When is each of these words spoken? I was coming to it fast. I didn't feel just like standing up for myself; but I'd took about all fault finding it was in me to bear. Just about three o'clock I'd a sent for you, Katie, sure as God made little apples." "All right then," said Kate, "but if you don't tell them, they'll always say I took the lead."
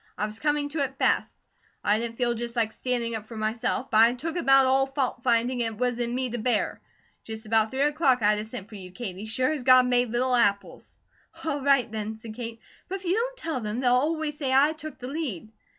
I 0.17 0.25
was 0.25 0.39
coming 0.39 0.67
to 0.69 0.79
it 0.79 0.97
fast. 0.97 1.37
I 1.83 1.99
didn't 1.99 2.17
feel 2.17 2.33
just 2.33 2.55
like 2.55 2.71
standing 2.71 3.13
up 3.13 3.27
for 3.27 3.37
myself; 3.37 3.91
but 3.91 3.99
I'd 3.99 4.17
took 4.17 4.35
about 4.35 4.65
all 4.65 4.87
fault 4.87 5.21
finding 5.21 5.59
it 5.61 5.77
was 5.77 5.99
in 5.99 6.15
me 6.15 6.27
to 6.31 6.39
bear. 6.39 6.81
Just 7.23 7.45
about 7.45 7.69
three 7.69 7.81
o'clock 7.83 8.23
I'd 8.23 8.39
a 8.39 8.43
sent 8.43 8.67
for 8.67 8.73
you, 8.73 8.89
Katie, 8.91 9.27
sure 9.27 9.51
as 9.51 9.61
God 9.61 9.85
made 9.85 10.09
little 10.09 10.33
apples." 10.35 10.95
"All 11.45 11.61
right 11.61 11.91
then," 11.91 12.17
said 12.17 12.33
Kate, 12.33 12.59
"but 12.89 12.95
if 12.95 13.05
you 13.05 13.13
don't 13.13 13.37
tell 13.37 13.59
them, 13.61 13.79
they'll 13.79 13.93
always 13.93 14.35
say 14.39 14.51
I 14.51 14.73
took 14.73 14.97
the 14.97 15.07
lead." 15.07 15.51